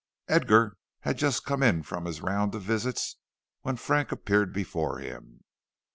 Edgar 0.27 0.77
had 1.01 1.19
just 1.19 1.45
come 1.45 1.61
in 1.61 1.83
from 1.83 2.05
his 2.05 2.21
round 2.23 2.55
of 2.55 2.63
visits 2.63 3.17
when 3.61 3.75
Frank 3.77 4.11
appeared 4.11 4.51
before 4.51 4.97
him. 4.97 5.43